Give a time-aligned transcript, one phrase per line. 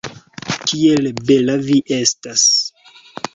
[0.71, 2.47] Kiel bela vi estas!